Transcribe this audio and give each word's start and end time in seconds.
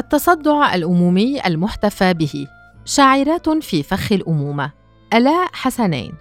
التصدع 0.00 0.74
الأمومي 0.74 1.46
المحتفى 1.46 2.14
به. 2.14 2.46
شاعرات 2.84 3.48
في 3.48 3.82
فخ 3.82 4.12
الأمومة. 4.12 4.70
آلاء 5.14 5.48
حسنين. 5.52 6.14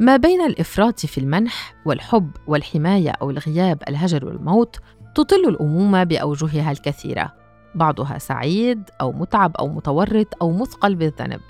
ما 0.00 0.16
بين 0.16 0.40
الإفراط 0.40 1.00
في 1.00 1.18
المنح 1.18 1.74
والحب 1.86 2.30
والحماية 2.46 3.10
أو 3.10 3.30
الغياب 3.30 3.82
الهجر 3.88 4.24
والموت 4.24 4.76
تطل 5.14 5.48
الأمومة 5.48 6.04
بأوجهها 6.04 6.72
الكثيرة. 6.72 7.32
بعضها 7.74 8.18
سعيد 8.18 8.90
أو 9.00 9.12
متعب 9.12 9.56
أو 9.56 9.68
متورط 9.68 10.28
أو 10.42 10.52
مثقل 10.52 10.94
بالذنب. 10.94 11.40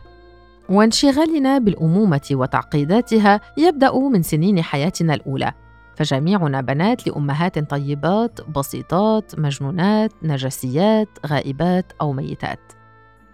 وانشغالنا 0.68 1.58
بالأمومة 1.58 2.28
وتعقيداتها 2.32 3.40
يبدأ 3.56 3.98
من 3.98 4.22
سنين 4.22 4.62
حياتنا 4.62 5.14
الأولى. 5.14 5.52
فجميعنا 5.96 6.60
بنات 6.60 7.06
لأمهات 7.06 7.58
طيبات 7.70 8.40
بسيطات 8.48 9.38
مجنونات 9.38 10.12
نجسيات 10.22 11.08
غائبات 11.26 11.92
أو 12.00 12.12
ميتات. 12.12 12.72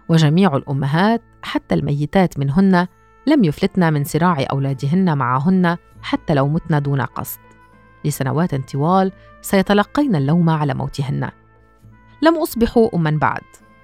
وجميع 0.09 0.55
الأمهات 0.55 1.21
حتى 1.41 1.75
الميتات 1.75 2.39
منهن 2.39 2.87
لم 3.27 3.43
يفلتن 3.43 3.93
من 3.93 4.03
صراع 4.03 4.45
أولادهن 4.51 5.17
معهن 5.17 5.77
حتى 6.01 6.33
لو 6.33 6.47
متن 6.47 6.81
دون 6.81 7.01
قصد. 7.01 7.39
لسنوات 8.05 8.71
طوال 8.71 9.11
سيتلقين 9.41 10.15
اللوم 10.15 10.49
على 10.49 10.73
موتهن. 10.73 11.29
لم 12.21 12.37
أصبح 12.37 12.89
أما 12.93 13.17
بعد. 13.21 13.41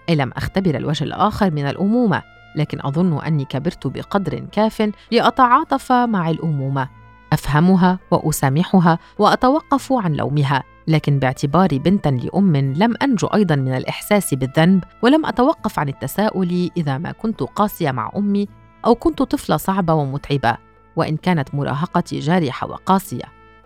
أي 0.09 0.15
لم 0.15 0.31
أختبر 0.31 0.75
الوجه 0.75 1.03
الآخر 1.03 1.51
من 1.51 1.67
الأمومة 1.67 2.23
لكن 2.55 2.79
أظن 2.81 3.21
أني 3.23 3.45
كبرت 3.45 3.87
بقدر 3.87 4.39
كاف 4.39 4.91
لأتعاطف 5.11 5.91
مع 5.91 6.29
الأمومة. 6.29 6.89
أفهمها 7.33 7.99
وأسامحها 8.11 8.99
وأتوقف 9.19 9.93
عن 9.93 10.13
لومها 10.13 10.63
لكن 10.87 11.19
باعتباري 11.19 11.79
بنتا 11.79 12.09
لأم 12.09 12.55
لم 12.55 12.93
أنجو 13.01 13.27
أيضا 13.27 13.55
من 13.55 13.77
الإحساس 13.77 14.33
بالذنب 14.33 14.83
ولم 15.01 15.25
أتوقف 15.25 15.79
عن 15.79 15.89
التساؤل 15.89 16.71
إذا 16.77 16.97
ما 16.97 17.11
كنت 17.11 17.43
قاسية 17.43 17.91
مع 17.91 18.11
أمي 18.15 18.47
أو 18.85 18.95
كنت 18.95 19.21
طفلة 19.21 19.57
صعبة 19.57 19.93
ومتعبة 19.93 20.57
وإن 20.95 21.17
كانت 21.17 21.55
مراهقتي 21.55 22.19
جارحة 22.19 22.67
وقاسية. 22.67 23.23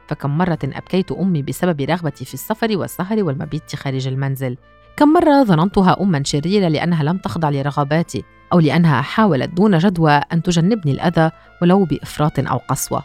فكم 0.07 0.37
مرة 0.37 0.59
أبكيت 0.63 1.11
أمي 1.11 1.41
بسبب 1.41 1.81
رغبتي 1.81 2.25
في 2.25 2.33
السفر 2.33 2.77
والسهر 2.77 3.23
والمبيت 3.23 3.75
خارج 3.75 4.07
المنزل. 4.07 4.57
كم 4.97 5.13
مرة 5.13 5.43
ظننتها 5.43 6.01
أما 6.01 6.23
شريرة 6.23 6.67
لأنها 6.67 7.03
لم 7.03 7.17
تخضع 7.17 7.49
لرغباتي 7.49 8.23
أو 8.53 8.59
لأنها 8.59 9.01
حاولت 9.01 9.49
دون 9.49 9.77
جدوى 9.77 10.11
أن 10.11 10.43
تجنبني 10.43 10.91
الأذى 10.91 11.31
ولو 11.61 11.85
بإفراط 11.85 12.39
أو 12.39 12.57
قسوة. 12.57 13.03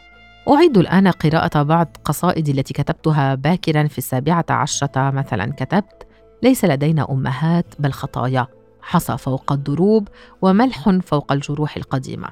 أعيد 0.49 0.79
الآن 0.79 1.09
قراءة 1.09 1.63
بعض 1.63 1.97
قصائدي 2.05 2.51
التي 2.51 2.75
كتبتها 2.75 3.35
باكرا 3.35 3.87
في 3.87 3.99
السابعة 3.99 4.45
عشرة 4.51 5.11
مثلا 5.11 5.53
كتبت 5.53 6.07
ليس 6.43 6.65
لدينا 6.65 7.11
أمهات 7.11 7.75
بل 7.79 7.93
خطايا. 7.93 8.47
حصى 8.81 9.19
فوق 9.19 9.53
الدروب 9.53 10.09
وملح 10.43 10.91
فوق 10.91 11.33
الجروح 11.33 11.77
القديمة. 11.77 12.29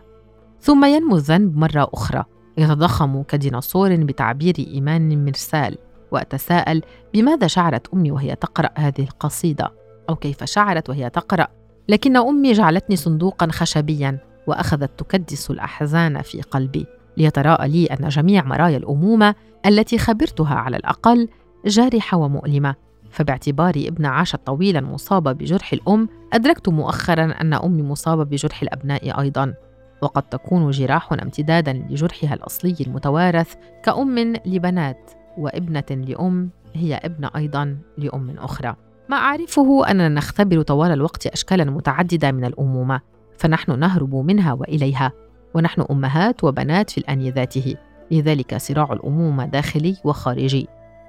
ثم 0.60 0.84
ينمو 0.84 1.16
الذنب 1.16 1.56
مرة 1.56 1.90
أخرى. 1.94 2.24
يتضخم 2.58 3.22
كديناصور 3.22 3.96
بتعبير 3.96 4.54
إيمان 4.58 5.24
مرسال. 5.24 5.78
وأتساءل 6.10 6.82
بماذا 7.14 7.46
شعرت 7.46 7.94
أمي 7.94 8.10
وهي 8.10 8.34
تقرأ 8.34 8.70
هذه 8.74 9.02
القصيدة؟ 9.02 9.72
أو 10.08 10.16
كيف 10.16 10.44
شعرت 10.44 10.88
وهي 10.88 11.10
تقرأ؟ 11.10 11.48
لكن 11.88 12.16
أمي 12.16 12.52
جعلتني 12.52 12.96
صندوقا 12.96 13.48
خشبيا 13.50 14.18
وأخذت 14.46 14.98
تكدس 14.98 15.50
الأحزان 15.50 16.22
في 16.22 16.42
قلبي. 16.42 16.86
ليتراءى 17.16 17.68
لي 17.68 17.86
أن 17.86 18.08
جميع 18.08 18.44
مرايا 18.44 18.76
الأمومة 18.76 19.34
التي 19.66 19.98
خبرتها 19.98 20.54
على 20.54 20.76
الأقل 20.76 21.28
جارحة 21.66 22.16
ومؤلمة. 22.16 22.74
فباعتباري 23.10 23.88
ابن 23.88 24.06
عاشت 24.06 24.40
طويلا 24.46 24.80
مصابة 24.80 25.32
بجرح 25.32 25.72
الأم 25.72 26.08
أدركت 26.32 26.68
مؤخرا 26.68 27.24
أن 27.40 27.54
أمي 27.54 27.82
مصابة 27.82 28.24
بجرح 28.24 28.62
الأبناء 28.62 29.20
أيضا. 29.20 29.54
وقد 30.02 30.22
تكون 30.22 30.70
جراحنا 30.70 31.22
امتدادا 31.22 31.72
لجرحها 31.72 32.34
الأصلي 32.34 32.76
المتوارث 32.80 33.54
كأم 33.82 34.18
لبنات 34.46 35.10
وابنة 35.38 35.84
لأم 35.90 36.50
هي 36.74 36.94
ابنة 36.94 37.30
أيضا 37.36 37.78
لأم 37.98 38.38
أخرى. 38.38 38.76
ما 39.08 39.16
أعرفه 39.16 39.90
أننا 39.90 40.08
نختبر 40.08 40.62
طوال 40.62 40.90
الوقت 40.92 41.26
أشكالا 41.26 41.64
متعددة 41.64 42.32
من 42.32 42.44
الأمومة 42.44 43.00
فنحن 43.38 43.78
نهرب 43.78 44.14
منها 44.14 44.52
وإليها. 44.52 45.12
ونحن 45.54 45.84
أمهات 45.90 46.44
وبنات 46.44 46.90
في 46.90 46.98
الآن 46.98 47.28
ذاته. 47.28 47.74
لذلك 48.10 48.56
صراع 48.56 48.92
الأمومة 48.92 49.46
داخلي 49.46 49.96
وخارجي. 50.04 50.68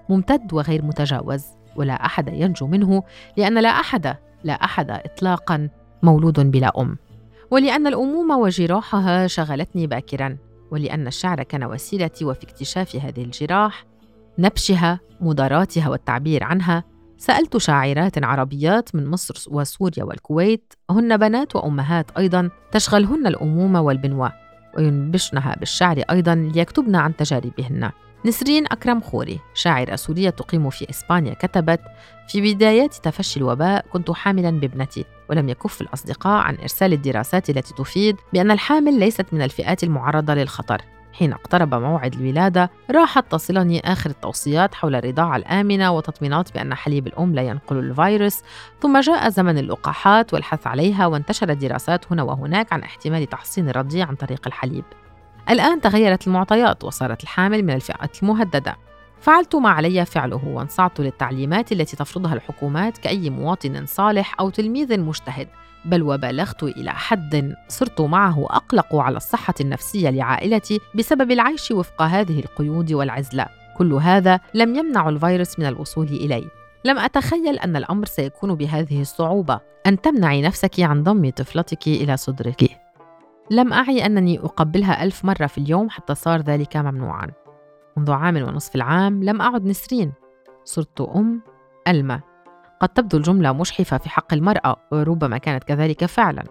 ممتد 0.10 0.54
وغير 0.54 0.86
متجاوز 0.86 1.46
ولا 1.76 2.06
أحد 2.06 2.28
ينجو 2.28 2.68
منه 2.68 3.04
لأن 3.38 3.62
لا 3.62 3.70
أحد 3.70 4.16
لا 4.44 4.54
أحد 4.54 4.92
إطلاقا 4.92 5.70
مولود 6.04 6.52
بلا 6.52 6.72
أم. 6.78 6.98
ولأن 7.52 7.88
الأمومة 7.88 8.38
وجراحها 8.38 9.28
شغلتني 9.28 9.88
باكرا. 9.88 10.38
ولأن 10.72 11.08
الشعر 11.08 11.44
كان 11.44 11.64
وسيلتي 11.64 12.26
وفي 12.26 12.44
اكتشاف 12.44 12.96
هذه 12.96 13.24
الجراح 13.24 13.86
نبشها 14.40 15.00
مداراتها 15.22 15.90
والتعبير 15.90 16.44
عنها. 16.44 16.84
سألت 17.18 17.58
شاعرات 17.58 18.24
عربيات 18.24 18.96
من 18.96 19.08
مصر 19.08 19.44
وسوريا 19.48 20.04
والكويت 20.04 20.74
هن 20.90 21.18
بنات 21.18 21.56
وأمهات 21.56 22.12
أيضا 22.18 22.50
تشغلهن 22.72 23.28
الأمومة 23.28 23.82
والبنوة 23.82 24.32
وينبشنها 24.78 25.56
بالشعر 25.60 26.04
أيضا 26.12 26.36
ليكتبن 26.36 26.96
عن 26.96 27.16
تجاربهن. 27.16 27.92
نسرين 28.26 28.66
أكرم 28.66 29.02
خوري 29.02 29.40
شاعرة 29.54 29.96
سورية 29.96 30.30
تقيم 30.30 30.70
في 30.70 30.90
إسبانيا 30.90 31.34
كتبت 31.34 31.80
في 32.28 32.54
بدايات 32.54 32.94
تفشي 32.94 33.40
الوباء 33.40 33.86
كنت 33.94 34.12
حاملا 34.12 34.52
بابنتي 34.52 35.06
ولم 35.30 35.50
يكف 35.50 35.82
الأصدقاء 35.82 36.44
عن 36.44 36.56
إرسال 36.56 36.94
الدراسات 36.94 37.50
التي 37.50 37.74
تفيد 37.74 38.16
بأن 38.34 38.52
الحامل 38.52 39.00
ليست 39.00 39.26
من 39.32 39.42
الفئات 39.42 39.84
المعرضة 39.84 40.34
للخطر. 40.34 40.82
حين 41.18 41.34
اقترب 41.34 41.76
موعد 41.76 42.14
الولادة 42.14 42.72
راحت 42.92 43.32
تصلني 43.32 43.92
آخر 43.92 44.10
التوصيات 44.10 44.76
حول 44.76 44.96
الرضاعة 44.96 45.36
الآمنة 45.36 45.92
وتطمينات 45.92 46.54
بأن 46.54 46.74
حليب 46.74 47.08
الأم 47.08 47.36
لا 47.36 47.42
ينقل 47.42 47.78
الفيروس 47.78 48.42
ثم 48.82 49.00
جاء 49.00 49.30
زمن 49.30 49.58
اللقاحات 49.58 50.34
والحث 50.34 50.68
عليها 50.68 51.08
وانتشرت 51.08 51.58
دراسات 51.58 52.12
هنا 52.12 52.24
وهناك 52.24 52.74
عن 52.74 52.82
احتمال 52.84 53.26
تحصين 53.30 53.70
الرضيع 53.70 54.08
عن 54.08 54.16
طريق 54.16 54.48
الحليب. 54.48 54.84
الآن 55.50 55.82
تغيرت 55.82 56.28
المعطيات 56.28 56.84
وصارت 56.84 57.24
الحامل 57.24 57.64
من 57.64 57.74
الفئات 57.74 58.24
المهددة. 58.24 58.76
فعلت 59.20 59.56
ما 59.56 59.70
علي 59.70 60.06
فعله 60.06 60.46
وانصعت 60.48 61.00
للتعليمات 61.00 61.72
التي 61.72 61.96
تفرضها 61.96 62.34
الحكومات 62.34 62.98
كأي 62.98 63.30
مواطن 63.30 63.86
صالح 63.86 64.36
أو 64.40 64.50
تلميذ 64.50 65.00
مجتهد. 65.00 65.48
بل 65.86 66.04
وبلغت 66.04 66.64
إلى 66.64 66.92
حد 66.92 67.56
صرت 67.68 68.02
معه 68.02 68.46
أقلق 68.46 68.96
على 68.96 69.18
الصحة 69.18 69.54
النفسية 69.62 70.10
لعائلتي 70.10 70.80
بسبب 70.96 71.32
العيش 71.32 71.72
وفق 71.72 72.02
هذه 72.02 72.40
القيود 72.40 72.94
والعزلة. 72.94 73.46
كل 73.78 73.94
هذا 73.94 74.40
لم 74.54 74.76
يمنع 74.76 75.10
الفيروس 75.10 75.60
من 75.60 75.66
الوصول 75.66 76.06
إلي. 76.06 76.48
لم 76.86 76.98
أتخيل 76.98 77.60
أن 77.60 77.76
الأمر 77.76 78.06
سيكون 78.06 78.56
بهذه 78.56 79.02
الصعوبة. 79.02 79.60
أن 79.88 80.02
تمنعي 80.02 80.42
نفسك 80.42 80.80
عن 80.80 81.04
ضم 81.04 81.30
طفلتك 81.30 81.88
إلى 81.88 82.18
صدرك. 82.18 82.64
لم 83.52 83.74
أعي 83.74 84.06
أنني 84.06 84.40
أقبلها 84.40 85.04
ألف 85.04 85.26
مرة 85.26 85.46
في 85.48 85.58
اليوم 85.58 85.90
حتى 85.90 86.16
صار 86.16 86.42
ذلك 86.42 86.78
ممنوعا. 86.78 87.28
منذ 87.98 88.12
عام 88.12 88.36
ونصف 88.38 88.76
العام 88.76 89.24
لم 89.24 89.42
أعد 89.42 89.66
نسرين. 89.66 90.14
صرت 90.64 91.02
أم 91.02 91.42
ألمة. 91.88 92.35
قد 92.80 92.90
تبدو 92.90 93.18
الجملة 93.18 93.54
مشحفة 93.54 93.98
في 93.98 94.10
حق 94.10 94.34
المرأة 94.34 94.76
وربما 94.92 95.38
كانت 95.38 95.64
كذلك 95.64 96.06
فعلا. 96.06 96.44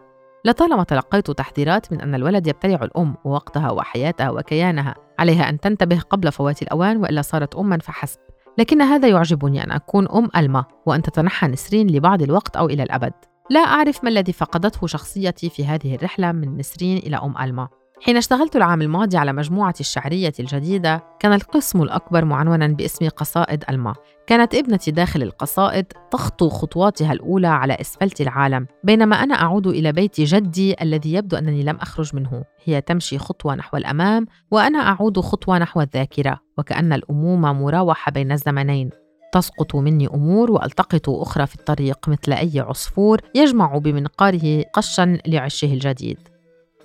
لطالما 0.44 0.84
تلقيت 0.84 1.30
تحذيرات 1.30 1.92
من 1.92 2.00
أن 2.00 2.14
الولد 2.14 2.46
يبتلع 2.46 2.78
الأم 2.82 3.14
ووقتها 3.24 3.70
وحياتها 3.70 4.30
وكيانها 4.30 4.94
عليها 5.18 5.48
أن 5.48 5.60
تنتبه 5.60 6.00
قبل 6.00 6.32
فوات 6.32 6.62
الأوان 6.62 6.96
وإلا 6.96 7.22
صارت 7.22 7.54
أما 7.54 7.78
فحسب. 7.78 8.18
لكن 8.58 8.82
هذا 8.82 9.08
يعجبني 9.08 9.64
أن 9.64 9.70
أكون 9.70 10.08
أم 10.08 10.28
ألمة 10.36 10.64
وأن 10.86 11.02
تتنحى 11.02 11.46
نسرين 11.46 11.86
لبعض 11.86 12.22
الوقت 12.22 12.56
أو 12.56 12.66
إلى 12.66 12.82
الأبد. 12.82 13.12
لا 13.50 13.60
أعرف 13.60 14.04
ما 14.04 14.10
الذي 14.10 14.32
فقدته 14.32 14.86
شخصيتي 14.86 15.50
في 15.50 15.66
هذه 15.66 15.94
الرحلة 15.94 16.32
من 16.32 16.56
نسرين 16.56 16.96
إلى 16.98 17.16
أم 17.16 17.38
ألمة. 17.38 17.68
حين 18.04 18.16
اشتغلت 18.16 18.56
العام 18.56 18.82
الماضي 18.82 19.16
على 19.16 19.32
مجموعة 19.32 19.74
الشعرية 19.80 20.32
الجديدة 20.40 21.04
كان 21.20 21.32
القسم 21.32 21.82
الأكبر 21.82 22.24
معنونا 22.24 22.66
باسم 22.66 23.08
قصائد 23.08 23.64
ألما. 23.70 23.94
كانت 24.26 24.54
ابنتي 24.54 24.90
داخل 24.90 25.22
القصائد 25.22 25.86
تخطو 26.10 26.48
خطواتها 26.48 27.12
الأولى 27.12 27.46
على 27.46 27.74
إسفلت 27.80 28.20
العالم 28.20 28.66
بينما 28.84 29.16
أنا 29.16 29.34
أعود 29.34 29.66
إلى 29.66 29.92
بيت 29.92 30.20
جدي 30.20 30.82
الذي 30.82 31.12
يبدو 31.12 31.36
أنني 31.36 31.62
لم 31.62 31.76
أخرج 31.76 32.16
منه. 32.16 32.44
هي 32.64 32.80
تمشي 32.80 33.18
خطوة 33.18 33.54
نحو 33.54 33.76
الأمام 33.76 34.26
وأنا 34.50 34.78
أعود 34.78 35.20
خطوة 35.20 35.58
نحو 35.58 35.80
الذاكرة 35.80 36.40
وكأن 36.58 36.92
الأمومة 36.92 37.52
مراوحة 37.52 38.12
بين 38.12 38.32
الزمنين. 38.32 38.90
تسقط 39.32 39.76
مني 39.76 40.06
أمور 40.06 40.50
وألتقط 40.50 41.08
أخرى 41.10 41.46
في 41.46 41.54
الطريق 41.54 42.08
مثل 42.08 42.32
أي 42.32 42.60
عصفور 42.60 43.20
يجمع 43.34 43.78
بمنقاره 43.78 44.62
قشا 44.74 45.18
لعشه 45.26 45.72
الجديد. 45.72 46.33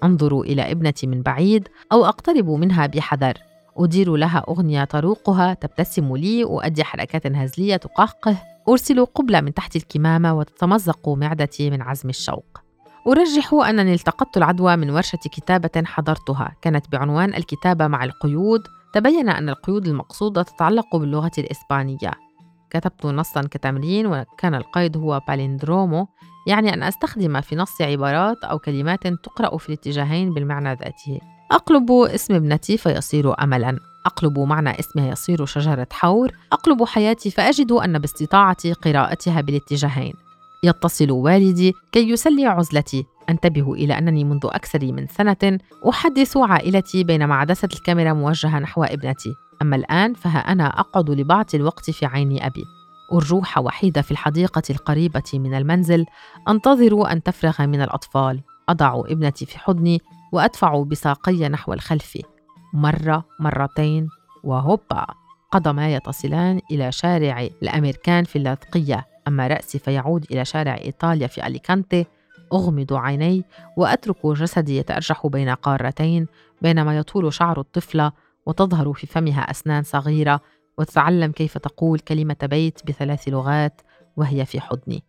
أنظر 0.04 0.42
إلى 0.42 0.72
ابنتي 0.72 1.08
من 1.08 1.22
بعيد 1.22 1.68
أو 1.92 2.06
أقترب 2.06 2.50
منها 2.50 2.86
بحذر. 2.86 3.34
أدير 3.78 4.16
لها 4.16 4.44
أغنية 4.50 4.84
تروقها 4.84 5.54
تبتسم 5.54 6.16
لي 6.16 6.44
اؤدي 6.44 6.84
حركات 6.84 7.28
هزلية 7.28 7.76
تقهقه. 7.76 8.38
أرسل 8.70 9.06
قبلة 9.06 9.42
من 9.42 9.54
تحت 9.54 9.76
الكمامة 9.76 10.34
وتتمزق 10.34 11.10
معدتي 11.10 11.70
من 11.70 11.82
عزم 11.82 12.10
الشوق. 12.10 12.62
أرجح 13.08 13.54
أنني 13.54 13.94
التقطت 13.94 14.38
العدوى 14.38 14.76
من 14.76 14.90
ورشة 14.90 15.20
كتابة 15.32 15.84
حضرتها. 15.86 16.56
كانت 16.62 16.92
بعنوان 16.92 17.34
الكتابة 17.34 17.88
مع 17.88 18.04
القيود. 18.04 18.62
تبين 18.94 19.30
أن 19.30 19.50
القيود 19.50 19.88
المقصودة 19.88 20.44
تتعلق 20.44 20.96
باللغة 20.96 21.32
الإسبانية. 21.38 22.12
كتبت 22.70 23.06
نصا 23.06 23.42
كتمرين 23.42 24.06
وكان 24.06 24.56
القيد 24.56 24.98
هو 24.98 25.22
باليندرومو. 25.28 26.08
يعني 26.50 26.74
أن 26.74 26.84
أستخدم 26.84 27.42
في 27.42 27.56
نص 27.56 27.82
عبارات 27.82 28.44
أو 28.44 28.60
كلمات 28.60 29.08
تقرأ 29.08 29.58
في 29.58 29.70
الاتجاهين 29.70 30.34
بالمعنى 30.34 30.70
ذاته 30.70 31.20
أقلب 31.52 31.92
اسم 31.92 32.34
ابنتي 32.34 32.78
فيصير 32.78 33.44
أملا. 33.44 33.80
أقلب 34.06 34.40
معنى 34.40 34.80
اسمها 34.80 35.12
يصير 35.12 35.46
شجرة 35.46 35.88
حور. 35.92 36.32
أقلب 36.54 36.84
حياتي 36.84 37.32
فأجد 37.32 37.72
أن 37.72 38.00
باستطاعتي 38.00 38.74
قراءتها 38.74 39.42
بالاتجاهين. 39.42 40.14
يتصل 40.64 41.12
والدي 41.12 41.74
كي 41.92 42.10
يسلي 42.10 42.46
عزلتي. 42.46 43.06
أنتبه 43.30 43.74
إلى 43.74 43.98
أنني 43.98 44.24
منذ 44.24 44.46
أكثر 44.46 44.92
من 44.92 45.08
سنة 45.08 45.60
أحدث 45.90 46.38
عائلتي 46.38 47.04
بينما 47.04 47.36
عدسه 47.36 47.70
الكاميرا 47.74 48.14
موجهة 48.14 48.60
نحو 48.60 48.84
ابنتي. 48.84 49.34
أما 49.62 49.76
الآن 49.76 50.14
فها 50.14 50.40
أنا 50.40 50.80
أقعد 50.80 51.10
لبعض 51.10 51.46
الوقت 51.54 51.90
في 51.90 52.06
عين 52.06 52.42
أبي. 52.42 52.79
أرجوح 53.14 53.58
وحيدة 53.58 54.02
في 54.02 54.12
الحديقة 54.12 54.62
القريبة 54.70 55.32
من 55.34 55.54
المنزل 55.54 56.06
أنتظر 56.50 57.12
أن 57.12 57.24
تفرغ 57.24 57.66
من 57.66 57.82
الأطفال. 57.82 58.42
أضع 58.70 59.00
ابنتي 59.00 59.46
في 59.46 59.60
حضني 59.60 60.02
وأدفع 60.32 60.84
بساقي 60.84 61.50
نحو 61.50 61.74
الخلف. 61.74 62.18
مرة 62.74 63.26
مرتين 63.40 64.08
وهوبا! 64.44 65.06
قدماي 65.52 66.00
تصلان 66.00 66.62
إلى 66.72 66.92
شارع 66.92 67.48
الأمريكان 67.64 68.24
في 68.24 68.36
اللاذقية 68.36 69.08
أما 69.28 69.48
رأسي 69.48 69.80
فيعود 69.80 70.26
إلى 70.32 70.46
شارع 70.46 70.78
إيطاليا 70.78 71.28
في 71.28 71.48
أليكانتي. 71.48 72.06
أغمض 72.54 72.94
عيني 72.94 73.44
وأترك 73.78 74.28
جسدي 74.28 74.78
يتأرجح 74.78 75.28
بين 75.28 75.50
قارتين 75.50 76.28
بينما 76.62 76.98
يطول 76.98 77.34
شعر 77.34 77.60
الطفلة 77.60 78.12
وتظهر 78.46 78.94
في 78.94 79.08
فمها 79.08 79.42
أسنان 79.42 79.84
صغيرة 79.84 80.42
وتتعلم 80.80 81.32
كيف 81.32 81.58
تقول 81.58 82.00
كلمة 82.00 82.38
بيت 82.44 82.80
بثلاث 82.88 83.28
لغات 83.28 83.82
وهي 84.18 84.46
في 84.46 84.62
حضني. 84.62 85.04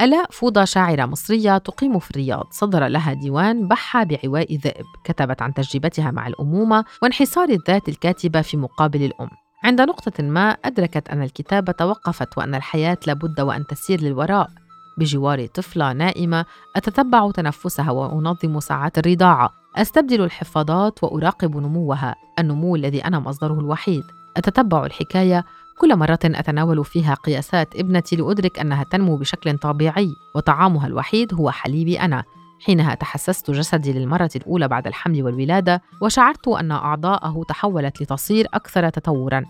ألاء 0.00 0.30
فوضى 0.30 0.66
شاعرة 0.66 1.06
مصرية 1.06 1.58
تقيم 1.58 1.98
في 1.98 2.10
الرياض 2.10 2.46
صدر 2.50 2.86
لها 2.86 3.12
ديوان 3.12 3.68
بحة 3.68 4.04
بعواء 4.04 4.56
ذئب 4.56 4.84
كتبت 5.04 5.42
عن 5.42 5.54
تجربتها 5.54 6.10
مع 6.10 6.26
الأمومة 6.26 6.84
وانحصار 7.02 7.48
الذات 7.48 7.88
الكاتبة 7.88 8.40
في 8.42 8.56
مقابل 8.56 9.02
الأم. 9.02 9.28
عند 9.64 9.80
نقطة 9.80 10.22
ما 10.22 10.50
أدركت 10.50 11.08
أن 11.08 11.22
الكتابة 11.22 11.72
توقفت 11.72 12.38
وأن 12.38 12.54
الحياة 12.54 12.98
لابد 13.06 13.40
وأن 13.40 13.66
تسير 13.66 14.00
للوراء. 14.00 14.50
بجوار 14.98 15.46
طفلة 15.46 15.92
نائمة 15.92 16.44
أتتبع 16.76 17.30
تنفسها 17.30 17.90
وأنظم 17.90 18.60
ساعات 18.60 18.98
الرضاعة. 18.98 19.50
أستبدل 19.76 20.24
الحفاضات 20.24 21.04
وأراقب 21.04 21.56
نموها. 21.56 22.14
النمو 22.38 22.76
الذي 22.76 23.04
أنا 23.04 23.18
مصدره 23.18 23.60
الوحيد. 23.60 24.04
أتتبع 24.36 24.86
الحكاية 24.86 25.44
كل 25.78 25.96
مرة 25.96 26.18
أتناول 26.24 26.84
فيها 26.84 27.14
قياسات 27.14 27.76
ابنتي 27.76 28.16
لأدرك 28.16 28.58
أنها 28.58 28.84
تنمو 28.84 29.16
بشكل 29.16 29.58
طبيعي 29.58 30.16
وطعامها 30.34 30.86
الوحيد 30.86 31.34
هو 31.34 31.50
حليبي 31.50 32.00
أنا. 32.00 32.24
حينها 32.64 32.94
تحسست 32.94 33.50
جسدي 33.50 33.92
للمرة 33.92 34.30
الأولى 34.36 34.68
بعد 34.68 34.86
الحمل 34.86 35.22
والولادة 35.22 35.82
وشعرت 36.00 36.48
أن 36.48 36.70
أعضاءه 36.70 37.44
تحولت 37.48 38.02
لتصير 38.02 38.46
أكثر 38.54 38.88
تطورا. 38.88 39.44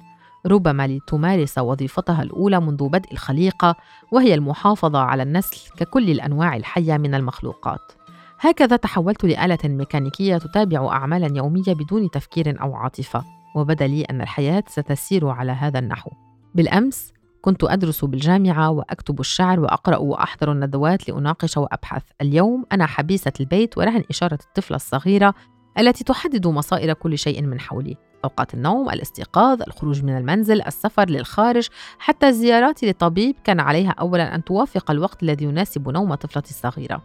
ربما 0.47 0.87
لتمارس 0.87 1.59
وظيفتها 1.59 2.23
الأولى 2.23 2.61
منذ 2.61 2.89
بدء 2.89 3.13
الخليقة 3.13 3.75
وهي 4.13 4.35
المحافظة 4.35 4.99
على 4.99 5.23
النسل 5.23 5.71
ككل 5.77 6.11
الأنواع 6.11 6.57
الحية 6.57 6.97
من 6.97 7.15
المخلوقات. 7.15 7.93
هكذا 8.41 8.77
تحولت 8.77 9.25
لآلة 9.25 9.59
ميكانيكية 9.65 10.39
تتابع 10.39 10.93
أعمالا 10.93 11.37
يومية 11.37 11.75
بدون 11.75 12.11
تفكير 12.11 12.63
أو 12.63 12.75
عاطفة. 12.75 13.25
وبدا 13.55 13.87
لي 13.87 14.03
أن 14.03 14.21
الحياة 14.21 14.65
ستسير 14.69 15.29
على 15.29 15.53
هذا 15.53 15.79
النحو. 15.79 16.11
بالأمس 16.55 17.13
كنت 17.43 17.65
أدرس 17.65 18.05
بالجامعة 18.05 18.71
وأكتب 18.71 19.21
الشعر 19.21 19.61
وأقرأ 19.61 19.97
وأحضر 19.97 20.53
الندوات 20.53 21.09
لأناقش 21.09 21.57
وأبحث. 21.57 22.03
اليوم 22.21 22.65
أنا 22.73 22.87
حبيسة 22.87 23.33
البيت 23.41 23.79
ورهن 23.79 24.05
إشارة 24.11 24.39
الطفلة 24.47 24.77
الصغيرة 24.77 25.35
التي 25.79 26.05
تحدد 26.05 26.47
مصائر 26.47 26.93
كل 26.93 27.19
شيء 27.19 27.43
من 27.43 27.61
حولي. 27.61 27.97
أوقات 28.25 28.55
النوم، 28.55 28.91
الاستيقاظ، 28.91 29.63
الخروج 29.63 30.05
من 30.05 30.17
المنزل، 30.17 30.63
السفر 30.63 31.09
للخارج، 31.09 31.69
حتى 31.99 32.29
الزيارات 32.29 32.83
للطبيب 32.83 33.37
كان 33.45 33.61
عليها 33.61 33.91
أولا 33.91 34.35
أن 34.35 34.45
توافق 34.45 34.91
الوقت 34.91 35.23
الذي 35.23 35.45
يناسب 35.45 35.89
نوم 35.89 36.15
طفلتي 36.15 36.51
الصغيرة. 36.51 37.03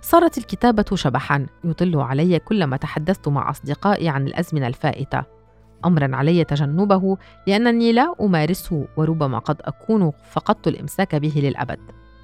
صارت 0.00 0.38
الكتابة 0.38 0.84
شبحا 0.94 1.46
يطل 1.64 1.96
علي 1.96 2.38
كلما 2.38 2.76
تحدثت 2.76 3.28
مع 3.28 3.50
أصدقائي 3.50 4.08
عن 4.08 4.26
الأزمنة 4.26 4.66
الفائتة. 4.66 5.41
أمرا 5.84 6.16
علي 6.16 6.44
تجنبه 6.44 7.16
لأنني 7.46 7.92
لا 7.92 8.14
أمارسه 8.20 8.86
وربما 8.96 9.38
قد 9.38 9.56
أكون 9.60 10.12
فقدت 10.30 10.68
الإمساك 10.68 11.14
به 11.14 11.32
للأبد. 11.36 11.78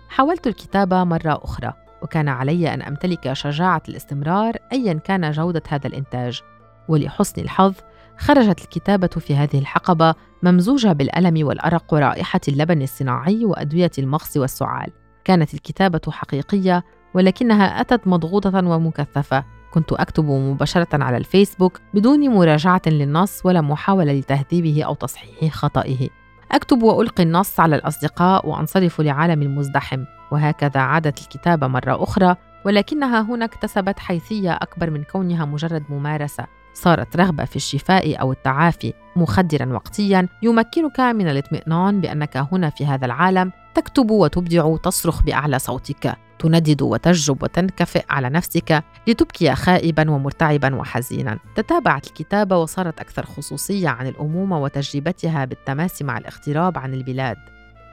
حاولت 0.08 0.46
الكتابة 0.46 1.04
مرة 1.04 1.40
أخرى 1.44 1.72
وكان 2.02 2.28
علي 2.28 2.74
أن 2.74 2.82
أمتلك 2.82 3.32
شجاعة 3.32 3.82
الاستمرار 3.88 4.56
أيا 4.72 4.92
كان 4.92 5.30
جودة 5.30 5.62
هذا 5.68 5.86
الإنتاج. 5.86 6.42
ولحسن 6.88 7.42
الحظ 7.42 7.74
خرجت 8.18 8.60
الكتابة 8.60 9.06
في 9.06 9.36
هذه 9.36 9.58
الحقبة 9.58 10.14
ممزوجة 10.42 10.92
بالألم 10.92 11.46
والأرق 11.46 11.94
ورائحة 11.94 12.40
اللبن 12.48 12.82
الصناعي 12.82 13.44
وأدوية 13.44 13.90
المغص 13.98 14.36
والسعال. 14.36 14.90
كانت 15.24 15.54
الكتابة 15.54 16.00
حقيقية 16.10 16.84
ولكنها 17.14 17.80
أتت 17.80 18.06
مضغوطة 18.06 18.66
ومكثفة. 18.68 19.44
كنت 19.70 19.92
أكتب 19.92 20.24
مباشرة 20.24 21.04
على 21.04 21.16
الفيسبوك 21.16 21.80
بدون 21.94 22.28
مراجعة 22.28 22.82
للنص 22.86 23.40
ولا 23.44 23.60
محاولة 23.60 24.12
لتهذيبه 24.12 24.82
أو 24.82 24.94
تصحيح 24.94 25.54
خطئه. 25.54 26.08
أكتب 26.52 26.82
وألقي 26.82 27.22
النص 27.22 27.60
على 27.60 27.76
الأصدقاء 27.76 28.48
وأنصرف 28.48 29.00
لعالم 29.00 29.42
المزدحم. 29.42 30.04
وهكذا 30.32 30.80
عادت 30.80 31.20
الكتابة 31.20 31.66
مرة 31.66 32.02
أخرى 32.02 32.36
ولكنها 32.66 33.20
هنا 33.20 33.44
اكتسبت 33.44 33.98
حيثية 33.98 34.52
أكبر 34.52 34.90
من 34.90 35.02
كونها 35.02 35.44
مجرد 35.44 35.84
ممارسة. 35.88 36.46
صارت 36.74 37.16
رغبة 37.16 37.44
في 37.44 37.56
الشفاء 37.56 38.20
أو 38.20 38.32
التعافي. 38.32 38.92
مخدرا 39.16 39.72
وقتيا 39.72 40.28
يمكنك 40.42 41.00
من 41.00 41.28
الاطمئنان 41.28 42.00
بأنك 42.00 42.36
هنا 42.36 42.70
في 42.70 42.86
هذا 42.86 43.06
العالم 43.06 43.52
تكتب 43.74 44.10
وتبدع 44.10 44.76
تصرخ 44.76 45.22
بأعلى 45.22 45.58
صوتك. 45.58 46.16
تندد 46.38 46.82
وتجب 46.82 47.42
وتنكفئ 47.42 48.04
على 48.10 48.30
نفسك 48.30 48.84
لتبكي 49.06 49.54
خائبا 49.54 50.10
ومرتعبا 50.10 50.74
وحزينا. 50.74 51.38
تتابعت 51.54 52.06
الكتابة 52.06 52.56
وصارت 52.56 53.00
أكثر 53.00 53.26
خصوصية 53.26 53.88
عن 53.88 54.06
الأمومة 54.06 54.62
وتجربتها 54.62 55.44
بالتماس 55.44 56.02
مع 56.02 56.18
الاغتراب 56.18 56.78
عن 56.78 56.94
البلاد. 56.94 57.36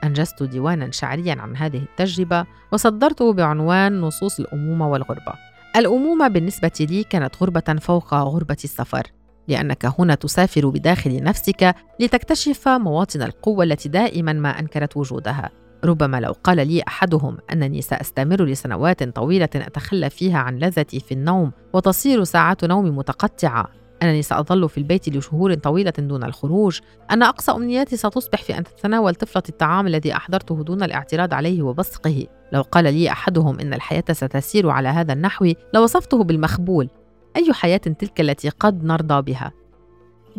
أنجزت 0.03 0.43
ديوانا 0.43 0.91
شعريا 0.91 1.35
عن 1.39 1.57
هذه 1.57 1.77
التجربة 1.77 2.45
وصدرته 2.71 3.33
بعنوان 3.33 4.01
نصوص 4.01 4.39
الأمومة 4.39 4.89
والغربة. 4.89 5.33
الأمومة 5.75 6.27
بالنسبة 6.27 6.71
لي 6.79 7.03
كانت 7.03 7.35
غربة 7.41 7.75
فوق 7.81 8.13
غربة 8.13 8.57
السفر 8.63 9.03
لأنك 9.47 9.85
هنا 9.99 10.15
تسافر 10.15 10.69
بداخل 10.69 11.23
نفسك 11.23 11.75
لتكتشف 11.99 12.67
مواطن 12.67 13.21
القوة 13.21 13.63
التي 13.63 13.89
دائما 13.89 14.33
ما 14.33 14.59
أنكرت 14.59 14.97
وجودها. 14.97 15.64
ربما 15.83 16.19
لو 16.19 16.35
قال 16.43 16.67
لي 16.67 16.83
أحدهم 16.87 17.37
أنني 17.53 17.81
سأستمر 17.81 18.45
لسنوات 18.45 19.03
طويلة 19.03 19.49
أتخلى 19.55 20.09
فيها 20.09 20.37
عن 20.37 20.57
لذتي 20.57 20.99
في 20.99 21.11
النوم 21.11 21.51
وتصير 21.73 22.23
ساعات 22.23 22.65
نومي 22.65 22.89
متقطعة 22.89 23.67
أنني 24.03 24.21
سأظل 24.21 24.69
في 24.69 24.77
البيت 24.77 25.09
لشهور 25.09 25.53
طويلة 25.53 25.93
دون 25.97 26.23
الخروج 26.23 26.79
أن 27.11 27.23
أقصى 27.23 27.51
أمنياتي 27.51 27.97
ستصبح 27.97 28.41
في 28.41 28.57
أن 28.57 28.63
تتناول 28.63 29.15
طفلة 29.15 29.43
الطعام 29.49 29.87
الذي 29.87 30.15
أحضرته 30.15 30.63
دون 30.63 30.83
الاعتراض 30.83 31.33
عليه 31.33 31.61
وبصقه. 31.61 32.27
لو 32.51 32.61
قال 32.61 32.83
لي 32.83 33.11
أحدهم 33.11 33.59
إن 33.59 33.73
الحياة 33.73 34.03
ستسير 34.11 34.69
على 34.69 34.89
هذا 34.89 35.13
النحو 35.13 35.53
لوصفته 35.73 36.23
بالمخبول. 36.23 36.89
أي 37.35 37.53
حياة 37.53 37.77
تلك 37.77 38.21
التي 38.21 38.49
قد 38.49 38.83
نرضى 38.83 39.21
بها؟ 39.21 39.51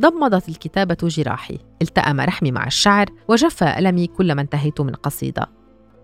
ضمدت 0.01 0.49
الكتابة 0.49 0.97
جراحي. 1.03 1.59
التأم 1.83 2.21
رحمي 2.21 2.53
مع 2.53 2.67
الشعر 2.67 3.07
وجف 3.29 3.63
ألمي 3.63 4.07
كلما 4.07 4.43
انتهيت 4.43 4.81
من 4.81 4.95
قصيدة. 4.95 5.47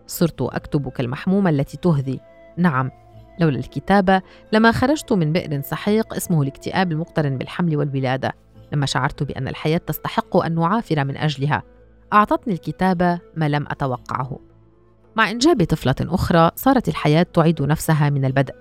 صرت 0.06 0.42
أكتب 0.42 0.88
كالمحمومة 0.88 1.50
التي 1.50 1.76
تهذي 1.76 2.20
نعم 2.56 2.90
لولا 3.40 3.58
الكتابة 3.58 4.22
لما 4.52 4.72
خرجت 4.72 5.12
من 5.12 5.32
بئر 5.32 5.60
سحيق 5.60 6.14
اسمه 6.14 6.42
الاكتئاب 6.42 6.92
المقترن 6.92 7.38
بالحمل 7.38 7.76
والولادة. 7.76 8.32
لما 8.72 8.86
شعرت 8.86 9.22
بأن 9.22 9.48
الحياة 9.48 9.78
تستحق 9.78 10.36
أن 10.36 10.54
نعافر 10.54 11.04
من 11.04 11.16
أجلها. 11.16 11.62
أعطتني 12.12 12.54
الكتابة 12.54 13.18
ما 13.36 13.48
لم 13.48 13.66
أتوقعه. 13.70 14.38
مع 15.16 15.30
إنجاب 15.30 15.64
طفلة 15.64 15.94
أخرى 16.00 16.50
صارت 16.56 16.88
الحياة 16.88 17.22
تعيد 17.22 17.62
نفسها 17.62 18.10
من 18.10 18.24
البدء. 18.24 18.54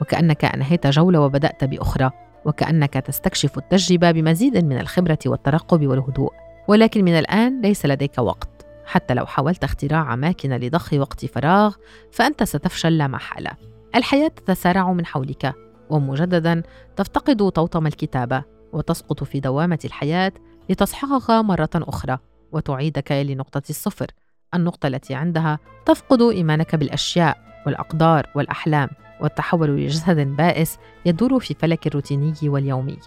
وكأنك 0.00 0.44
أنهيت 0.44 0.86
جولة 0.86 1.20
وبدأت 1.20 1.64
بأخرى. 1.64 2.10
وكأنك 2.44 2.94
تستكشف 2.94 3.58
التجربة 3.58 4.10
بمزيد 4.10 4.64
من 4.64 4.78
الخبرة 4.78 5.18
والترقب 5.26 5.86
والهدوء. 5.86 6.32
ولكن 6.68 7.04
من 7.04 7.18
الآن 7.18 7.60
ليس 7.60 7.86
لديك 7.86 8.18
وقت. 8.18 8.66
حتى 8.86 9.14
لو 9.14 9.26
حاولت 9.26 9.64
اختراع 9.64 10.14
أماكن 10.14 10.50
لضخ 10.56 10.92
وقت 10.92 11.26
فراغ 11.26 11.74
فأنت 12.12 12.42
ستفشل 12.42 12.98
لا 12.98 13.06
محالة. 13.06 13.50
الحياة 13.94 14.28
تتسارع 14.28 14.92
من 14.92 15.06
حولك 15.06 15.54
ومجددا 15.90 16.62
تفتقد 16.96 17.48
طوطم 17.48 17.86
الكتابة 17.86 18.42
وتسقط 18.72 19.24
في 19.24 19.40
دوامة 19.40 19.78
الحياة 19.84 20.32
لتصحغك 20.70 21.30
مرة 21.30 21.70
أخرى 21.74 22.18
وتعيدك 22.52 23.12
لنقطة 23.12 23.62
الصفر 23.70 24.06
النقطة 24.54 24.86
التي 24.86 25.14
عندها 25.14 25.58
تفقد 25.86 26.22
إيمانك 26.22 26.74
بالأشياء 26.76 27.38
والأقدار 27.66 28.26
والأحلام. 28.34 28.88
والتحول 29.20 29.76
لجسد 29.76 30.16
بائس 30.36 30.78
يدور 31.06 31.40
في 31.40 31.54
فلك 31.54 31.86
الروتيني 31.86 32.34
واليومي. 32.42 32.98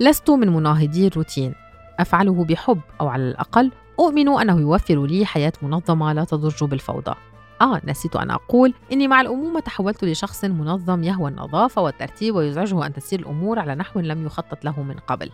لست 0.00 0.30
من 0.30 0.48
مناهضي 0.48 1.06
الروتين. 1.06 1.54
أفعله 1.98 2.44
بحب 2.44 2.80
أو 3.00 3.08
على 3.08 3.22
الأقل 3.22 3.72
أؤمن 4.00 4.28
أنه 4.28 4.60
يوفر 4.60 5.06
لي 5.06 5.26
حياة 5.26 5.52
منظمة 5.62 6.12
لا 6.12 6.24
تضج 6.24 6.64
بالفوضى. 6.64 7.14
آه 7.60 7.80
نسيت 7.84 8.16
أن 8.16 8.30
أقول 8.30 8.74
إني 8.92 9.08
مع 9.08 9.20
الأمومة 9.20 9.60
تحولت 9.60 10.04
لشخص 10.04 10.44
منظم 10.44 11.02
يهوى 11.02 11.30
النظافة 11.30 11.82
والترتيب 11.82 12.34
ويزعجه 12.34 12.86
أن 12.86 12.92
تسير 12.92 13.20
الأمور 13.20 13.58
على 13.58 13.74
نحو 13.74 14.00
لم 14.00 14.26
يخطط 14.26 14.64
له 14.64 14.82
من 14.82 14.94
قبل. 14.94 15.30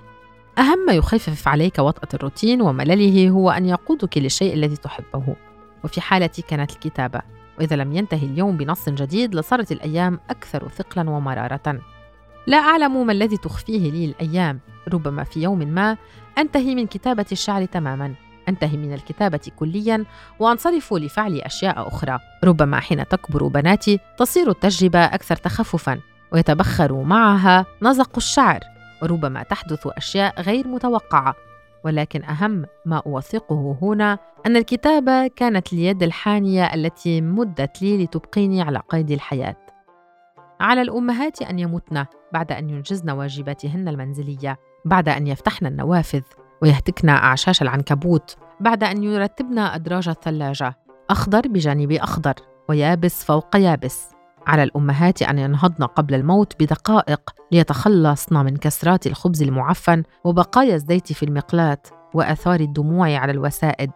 أهم 0.59 0.87
ما 0.87 0.93
يخفف 0.93 1.49
عليك 1.49 1.79
وطأة 1.79 2.09
الروتين 2.15 2.63
وملله 2.63 3.31
هو 3.31 3.51
أن 3.51 3.67
يقودك 3.67 4.19
للشيء 4.19 4.55
الذي 4.55 4.77
تحبه. 4.77 5.37
وفي 5.85 6.01
حالتي 6.01 6.43
كانت 6.43 6.71
الكتابة. 6.71 7.21
وإذا 7.59 7.77
لم 7.77 7.93
ينتهي 7.93 8.27
اليوم 8.27 8.57
بنص 8.57 8.89
جديد 8.89 9.35
لصارت 9.35 9.73
الأيام 9.73 10.21
أكثر 10.31 10.69
ثقلا 10.69 11.11
ومرارة. 11.11 11.81
لا 12.47 12.57
أعلم 12.57 13.07
ما 13.07 13.13
الذي 13.13 13.37
تخفيه 13.37 13.91
لي 13.91 14.05
الأيام 14.05 14.61
ربما 14.93 15.25
في 15.25 15.43
يوم 15.43 15.59
ما 15.59 15.97
أنتهي 16.39 16.75
من 16.75 16.87
كتابة 16.87 17.27
الشعر 17.33 17.65
تماما 17.65 18.15
أنتهي 18.49 18.77
من 18.77 18.95
الكتابة 18.95 19.41
كليا 19.57 20.05
وأنصرف 20.39 20.95
لفعل 20.95 21.39
أشياء 21.39 21.89
أخرى. 21.89 22.19
ربما 22.45 22.81
حين 22.81 23.09
تكبر 23.09 23.47
بناتي 23.47 24.01
تصير 24.19 24.51
التجربة 24.51 25.05
أكثر 25.05 25.37
تخففا 25.37 26.01
ويتبخر 26.33 27.03
معها 27.03 27.67
نزق 27.83 28.11
الشعر 28.17 28.61
وربما 29.03 29.43
تحدث 29.43 29.87
أشياء 29.87 30.41
غير 30.41 30.69
متوقعة. 30.69 31.35
ولكن 31.85 32.25
أهم 32.25 32.67
ما 32.87 33.03
أوثقه 33.07 33.79
هنا 33.83 34.19
أن 34.47 34.57
الكتابة 34.57 35.27
كانت 35.27 35.73
اليد 35.73 36.03
الحانية 36.03 36.75
التي 36.75 37.21
مدت 37.21 37.83
لي 37.83 38.05
لتبقيني 38.05 38.63
على 38.63 38.81
قيد 38.89 39.11
الحياة. 39.11 39.57
على 40.61 40.83
الأمهات 40.83 41.43
أن 41.43 41.59
يمتن 41.59 42.05
بعد 42.33 42.53
أن 42.53 42.71
ينجزن 42.71 43.11
واجباتهن 43.11 43.89
المنزلية 43.89 44.59
بعد 44.85 45.09
أن 45.09 45.27
يفتحن 45.27 45.67
النوافذ 45.67 46.23
ويهتكن 46.63 47.09
أعشاش 47.09 47.63
العنكبوت 47.63 48.37
بعد 48.61 48.85
أن 48.85 49.03
يرتبن 49.03 49.59
أدراج 49.59 50.09
الثلاجة. 50.09 50.75
أخضر 51.11 51.41
بجانب 51.49 51.93
أخضر 51.93 52.35
ويابس 52.69 53.25
فوق 53.25 53.57
يابس. 53.57 54.14
على 54.47 54.63
الأمهات 54.63 55.23
أن 55.23 55.39
ينهضن 55.39 55.85
قبل 55.85 56.15
الموت 56.15 56.63
بدقائق 56.63 57.31
ليتخلصن 57.53 58.45
من 58.45 58.57
كسرات 58.57 59.07
الخبز 59.07 59.43
المعفن 59.43 60.03
وبقايا 60.25 60.75
الزيت 60.75 61.13
في 61.13 61.23
المقلاة 61.23 61.79
وآثار 62.15 62.61
الدموع 62.61 63.17
على 63.17 63.33
الوسائد. 63.33 63.91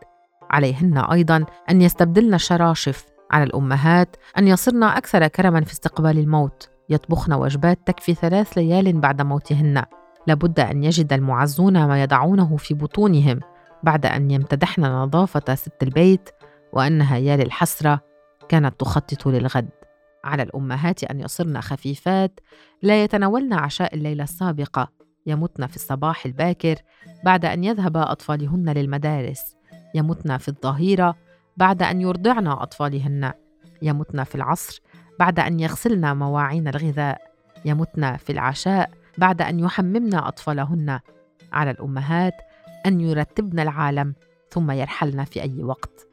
عليهن 0.51 0.99
أيضا 0.99 1.45
أن 1.71 1.83
يستبدلن 1.83 2.35
الشراشف. 2.35 3.07
على 3.31 3.45
الأمهات 3.45 4.17
أن 4.39 4.49
يصرن 4.49 4.83
أكثر 4.83 5.27
كرما 5.27 5.61
في 5.65 5.73
استقبال 5.73 6.19
الموت. 6.19 6.69
يطبخن 6.91 7.33
وجبات 7.33 7.79
تكفي 7.87 8.15
ثلاث 8.15 8.59
ليال 8.59 9.01
بعد 9.01 9.23
موتهن. 9.23 9.83
لابد 10.27 10.61
أن 10.61 10.85
يجد 10.85 11.13
المعزون 11.13 11.87
ما 11.87 12.03
يضعونه 12.03 12.57
في 12.57 12.75
بطونهم 12.75 13.41
بعد 13.83 14.07
أن 14.07 14.31
يمتدحن 14.31 14.83
نظافة 14.85 15.55
ست 15.55 15.83
البيت 15.83 16.31
وأنها 16.73 17.17
يا 17.17 17.37
للحسرة 17.37 18.01
كانت 18.49 18.81
تخطط 18.81 19.27
للغد. 19.27 19.78
على 20.29 20.43
الأمهات 20.43 21.05
أن 21.05 21.21
يصرن 21.21 21.61
خفيفات 21.61 22.41
لا 22.83 23.05
يتناولن 23.05 23.53
عشاء 23.53 23.95
الليلة 23.95 24.25
السابقة 24.25 24.89
يمتن 25.27 25.67
في 25.67 25.77
الصباح 25.77 26.27
الباكر 26.27 26.77
بعد 27.25 27.45
أن 27.45 27.65
يذهب 27.65 27.97
أطفالهن 27.97 28.69
للمدارس 28.69 29.57
يمتن 29.95 30.37
في 30.37 30.49
الظهيرة 30.49 31.15
بعد 31.57 31.83
أن 31.83 32.01
يرضعن 32.01 32.47
أطفالهن 32.47 33.33
يمتن 33.83 34.25
في 34.25 34.35
العصر 34.35 34.83
بعد 35.19 35.41
أن 35.41 35.61
يغسلن 35.61 36.17
مواعين 36.17 36.69
الغذاء 36.69 37.21
يمتن 37.65 38.17
في 38.17 38.33
العشاء 38.33 38.91
بعد 39.19 39.43
أن 39.43 39.61
يحممن 39.61 40.15
أطفالهن. 40.15 41.01
على 41.53 41.71
الأمهات 41.71 42.35
أن 42.87 43.01
يرتبن 43.01 43.61
العالم 43.61 44.15
ثم 44.51 44.71
يرحلن 44.71 45.25
في 45.25 45.43
أي 45.43 45.63
وقت. 45.63 46.08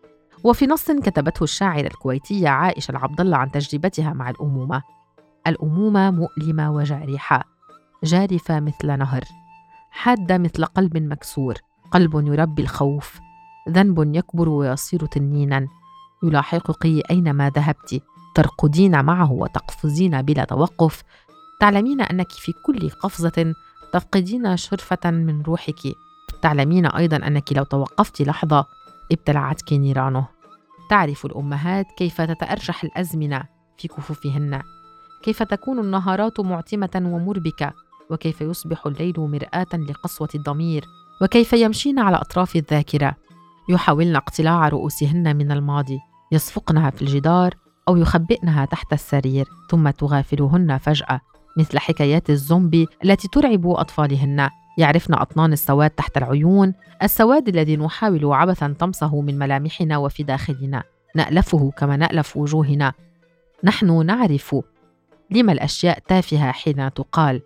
وفي 0.45 0.67
نص 0.67 0.91
كتبته 0.91 1.43
الشاعرة 1.43 1.87
الكويتية 1.87 2.49
عائشة 2.49 2.91
العبد 2.91 3.21
الله 3.21 3.37
عن 3.37 3.51
تجربتها 3.51 4.13
مع 4.13 4.29
الأمومة. 4.29 4.81
الأمومة 5.47 6.11
مؤلمة 6.11 6.71
وجارحة 6.71 7.43
جارفة 8.03 8.59
مثل 8.59 8.97
نهر 8.97 9.23
حادة 9.91 10.37
مثل 10.37 10.65
قلب 10.65 10.97
مكسور 10.97 11.55
قلب 11.91 12.27
يربي 12.27 12.61
الخوف 12.61 13.19
ذنب 13.69 14.15
يكبر 14.15 14.49
ويصير 14.49 15.05
تنينا. 15.05 15.67
يلاحقك 16.23 16.85
أينما 16.85 17.49
ذهبت 17.49 18.01
ترقدين 18.35 19.05
معه 19.05 19.31
وتقفزين 19.31 20.21
بلا 20.21 20.43
توقف. 20.43 21.03
تعلمين 21.59 22.01
أنك 22.01 22.31
في 22.31 22.51
كل 22.65 22.89
قفزة 22.89 23.53
تفقدين 23.93 24.57
شرفة 24.57 25.11
من 25.11 25.41
روحك. 25.41 25.81
تعلمين 26.41 26.85
أيضا 26.85 27.17
أنك 27.17 27.53
لو 27.53 27.63
توقفت 27.63 28.21
لحظة 28.21 28.65
ابتلعتك 29.11 29.73
نيرانه. 29.73 30.34
تعرف 30.89 31.25
الأمهات 31.25 31.91
كيف 31.97 32.21
تتأرجح 32.21 32.83
الأزمنة 32.83 33.43
في 33.77 33.87
كفوفهن؟ 33.87 34.61
كيف 35.23 35.43
تكون 35.43 35.79
النهارات 35.79 36.39
معتمة 36.39 36.89
ومربكة؟ 36.95 37.73
وكيف 38.09 38.41
يصبح 38.41 38.85
الليل 38.85 39.19
مرآة 39.19 39.77
لقسوة 39.89 40.29
الضمير؟ 40.35 40.85
وكيف 41.21 41.53
يمشين 41.53 41.99
على 41.99 42.17
أطراف 42.17 42.55
الذاكرة؟ 42.55 43.15
يحاولن 43.69 44.15
اقتلاع 44.15 44.67
رؤوسهن 44.67 45.35
من 45.35 45.51
الماضي 45.51 45.99
يصفقنها 46.31 46.89
في 46.89 47.01
الجدار 47.01 47.53
أو 47.87 47.97
يخبئنها 47.97 48.65
تحت 48.65 48.93
السرير 48.93 49.47
ثم 49.69 49.89
تغافلهن 49.89 50.77
فجأة. 50.77 51.21
مثل 51.57 51.79
حكايات 51.79 52.29
الزومبي 52.29 52.87
التي 53.05 53.27
ترعب 53.27 53.67
أطفالهن. 53.67 54.49
يعرفن 54.77 55.13
أطنان 55.13 55.53
السواد 55.53 55.89
تحت 55.89 56.17
العيون 56.17 56.73
السواد 57.03 57.47
الذي 57.47 57.77
نحاول 57.77 58.25
عبثا 58.25 58.75
طمسه 58.79 59.21
من 59.21 59.39
ملامحنا 59.39 59.97
وفي 59.97 60.23
داخلنا. 60.23 60.83
نألفه 61.15 61.71
كما 61.77 61.97
نألف 61.97 62.37
وجوهنا. 62.37 62.93
نحن 63.63 64.05
نعرف 64.05 64.55
لما 65.31 65.51
الأشياء 65.51 65.99
تافهة 66.07 66.51
حين 66.51 66.93
تقال 66.93 67.41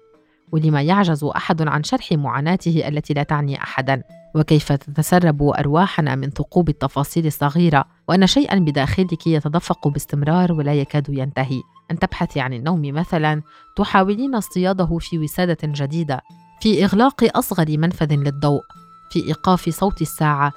ولما 0.52 0.82
يعجز 0.82 1.24
أحد 1.24 1.68
عن 1.68 1.84
شرح 1.84 2.12
معاناته 2.12 2.88
التي 2.88 3.14
لا 3.14 3.24
تعني 3.24 3.62
أحدا. 3.62 4.04
وكيف 4.36 4.72
تتسرب 4.72 5.44
أرواحنا 5.44 6.16
من 6.16 6.30
ثقوب 6.30 6.70
التفاصيل 6.70 7.26
الصغيرة 7.26 7.86
وأن 8.08 8.28
شيئا 8.28 8.60
بداخلك 8.60 9.28
يتدفق 9.28 9.88
باستمرار 9.88 10.54
ولا 10.54 10.74
يكاد 10.74 11.10
ينتهي. 11.10 11.62
أن 11.92 12.00
تبحثي 12.00 12.40
عن 12.40 12.54
النوم 12.54 12.82
مثلا 12.82 13.42
تحاولين 13.76 14.36
اصطياده 14.36 14.98
في 14.98 15.20
وسادة 15.20 15.58
جديدة 15.64 16.22
في 16.62 16.86
إغلاق 16.86 17.38
أصغر 17.38 17.78
منفذ 17.78 18.14
للضوء 18.14 18.64
في 19.12 19.28
إيقاف 19.28 19.70
صوت 19.70 20.02
الساعة 20.02 20.52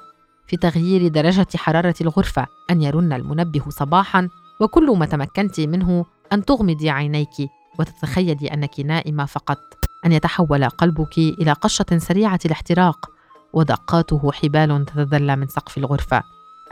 في 0.47 0.57
تغيير 0.57 1.07
درجة 1.07 1.47
حرارة 1.55 1.95
الغرفة 2.01 2.47
أن 2.71 2.81
يرن 2.81 3.13
المنبه 3.13 3.69
صباحا 3.69 4.29
وكل 4.59 4.97
ما 4.97 5.05
تمكنت 5.05 5.59
منه 5.59 6.05
أن 6.33 6.45
تغمضي 6.45 6.89
عينيك 6.89 7.49
وتتخيلي 7.79 8.47
أنك 8.47 8.79
نائمة 8.79 9.25
فقط. 9.25 9.59
أن 10.05 10.11
يتحول 10.11 10.69
قلبك 10.69 11.17
إلى 11.17 11.51
قشة 11.51 11.97
سريعة 11.97 12.39
الاحتراق 12.45 13.09
ودقاته 13.53 14.31
حبال 14.31 14.85
تتدلى 14.85 15.35
من 15.35 15.47
سقف 15.47 15.77
الغرفة. 15.77 16.23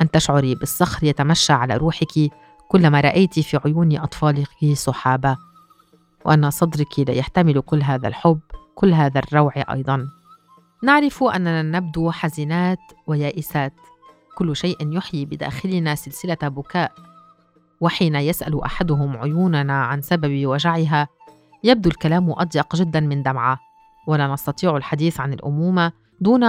أن 0.02 0.12
تشعري 0.12 0.56
بالصخر 0.56 1.04
يتمشى 1.04 1.54
على 1.54 1.78
روحك 1.78 2.32
كلما 2.72 3.02
رأيت 3.02 3.40
في 3.40 3.60
عيون 3.66 3.98
أطفالك 3.98 4.48
سحابة 4.74 5.38
وأن 6.26 6.50
صدرك 6.50 7.00
لا 7.00 7.14
يحتمل 7.14 7.62
كل 7.62 7.84
هذا 7.84 8.08
الحب 8.08 8.40
كل 8.76 8.94
هذا 8.94 9.20
الروع 9.20 9.54
أيضا. 9.56 10.08
نعرف 10.84 11.24
أننا 11.24 11.62
نبدو 11.62 12.12
حزينات 12.12 12.80
ويائسات. 13.08 13.74
كل 14.38 14.56
شيء 14.56 14.98
يحيي 14.98 15.26
بداخلنا 15.26 15.96
سلسلة 15.96 16.38
بكاء. 16.44 16.92
وحين 17.82 18.16
يسأل 18.16 18.64
أحدهم 18.64 19.18
عيوننا 19.18 19.84
عن 19.84 20.02
سبب 20.02 20.46
وجعها 20.46 21.08
يبدو 21.64 21.90
الكلام 21.90 22.32
أضيق 22.32 22.76
جدا 22.76 23.00
من 23.00 23.24
دمعة. 23.24 23.60
ولا 24.08 24.34
نستطيع 24.34 24.78
الحديث 24.78 25.20
عن 25.20 25.34
الأمومة 25.34 25.92
دون 26.22 26.44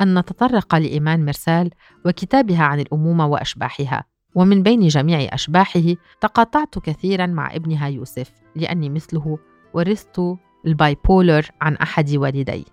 أن 0.00 0.18
نتطرق 0.18 0.74
لإيمان 0.74 1.24
مرسال 1.24 1.70
وكتابها 2.06 2.62
عن 2.64 2.80
الأمومة 2.80 3.26
وأشباحها. 3.26 4.17
ومن 4.34 4.62
بين 4.62 4.88
جميع 4.88 5.34
أشباحه 5.34 5.94
تقاطعت 6.20 6.78
كثيرا 6.78 7.26
مع 7.26 7.54
ابنها 7.54 7.88
يوسف 7.88 8.30
لأني 8.56 8.90
مثله 8.90 9.38
ورثت 9.74 10.20
البايبولر 10.66 11.46
عن 11.60 11.74
أحد 11.74 12.16
والدي. 12.16 12.64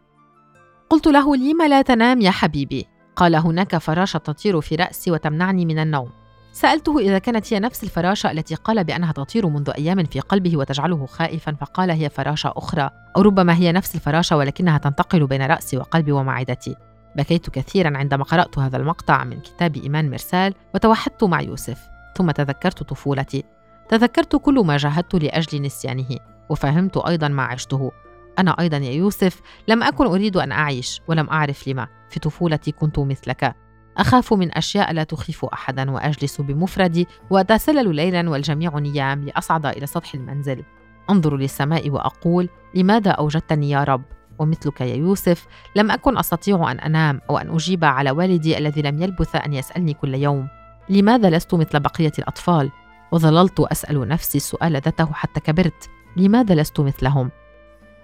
قلت 0.90 1.08
له 1.08 1.36
لم 1.36 1.62
لا 1.62 1.82
تنام 1.82 2.22
يا 2.22 2.32
حبيبي؟ 2.32 2.86
قال 3.16 3.36
هناك 3.36 3.78
فراشة 3.78 4.18
تطير 4.18 4.62
في 4.62 4.76
رأسي 4.76 5.12
وتمنعني 5.12 5.66
من 5.66 5.80
النوم. 5.80 6.10
سألته 6.52 7.00
إذا 7.00 7.20
كانت 7.20 7.54
هي 7.54 7.60
نفس 7.60 7.84
الفراشة 7.84 8.32
التي 8.32 8.56
قال 8.56 8.84
بأنها 8.84 9.12
تطير 9.12 9.48
منذ 9.48 9.70
أيام 9.70 10.04
في 10.04 10.20
قلبه 10.20 10.58
وتجعله 10.58 11.06
خائفا 11.06 11.52
فقال 11.54 11.92
هي 11.92 12.10
فراشة 12.10 12.54
أخرى. 12.56 12.90
أو 13.18 13.22
ربما 13.22 13.56
هي 13.56 13.72
نفس 13.72 13.96
الفراشة 13.96 14.38
ولكنها 14.38 14.78
تنتقل 14.78 15.28
بين 15.28 15.42
رأسي 15.42 15.78
وقلبي 15.78 16.12
ومعدتي. 16.12 16.76
بكيت 17.16 17.50
كثيرا 17.50 17.98
عندما 17.98 18.24
قرأت 18.24 18.60
هذا 18.60 18.78
المقطع 18.78 19.24
من 19.24 19.40
كتاب 19.40 19.76
إيمان 19.76 20.10
مرسال 20.12 20.54
وتوحدت 20.76 21.24
مع 21.24 21.42
يوسف 21.42 21.82
ثم 22.18 22.32
تذكرت 22.32 22.84
طفولتي. 22.84 23.44
تذكرت 23.90 24.36
كل 24.36 24.60
ما 24.66 24.78
جاهدت 24.78 25.16
لأجل 25.16 25.62
نسيانه 25.62 26.18
وفهمت 26.50 26.98
أيضا 26.98 27.28
ما 27.28 27.44
عشته. 27.44 27.92
أنا 28.40 28.52
أيضا 28.60 28.78
يا 28.78 28.92
يوسف 28.92 29.42
لم 29.68 29.84
أكن 29.84 30.06
أريد 30.06 30.38
أن 30.38 30.52
أعيش 30.52 31.02
ولم 31.08 31.30
أعرف 31.30 31.68
لما. 31.68 31.88
في 32.10 32.20
طفولتي 32.20 32.72
كنت 32.72 33.00
مثلك. 33.00 33.56
أخاف 33.98 34.34
من 34.34 34.58
أشياء 34.58 34.94
لا 34.94 35.04
تخيف 35.04 35.46
أحدا 35.46 35.92
وأجلس 35.92 36.42
بمفردي 36.42 37.08
وأتسلل 37.30 37.96
ليلا 37.96 38.30
والجميع 38.30 38.80
نيام 38.80 39.26
لأصعد 39.26 39.66
إلى 39.66 39.86
سطح 39.86 40.14
المنزل. 40.14 40.64
أنظر 41.10 41.38
للسماء 41.38 41.90
وأقول 41.90 42.50
لماذا 42.76 43.12
أوجدتني 43.12 43.70
يا 43.70 43.84
رب؟ 43.84 44.02
ومثلك 44.40 44.82
يا 44.82 44.96
يوسف 44.96 45.48
لم 45.76 45.92
أكن 45.92 46.18
أستطيع 46.18 46.72
أن 46.72 46.80
أنام 46.80 47.22
أو 47.30 47.38
أن 47.38 47.56
أجيب 47.56 47.86
على 47.86 48.12
والدي 48.12 48.58
الذي 48.58 48.82
لم 48.82 49.04
يلبث 49.04 49.36
أن 49.36 49.54
يسألني 49.54 49.94
كل 49.94 50.16
يوم. 50.16 50.48
لماذا 50.90 51.30
لست 51.30 51.56
مثل 51.56 51.80
بقية 51.80 52.12
الأطفال؟ 52.20 52.72
وظللت 53.12 53.60
أسأل 53.60 54.08
نفسي 54.08 54.38
السؤال 54.38 54.72
ذاته 54.72 55.14
حتى 55.14 55.40
كبرت. 55.40 55.90
لماذا 56.18 56.56
لست 56.56 56.80
مثلهم؟ 56.80 57.32